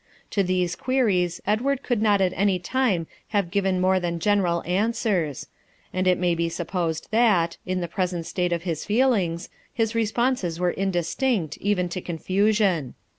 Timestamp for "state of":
8.25-8.63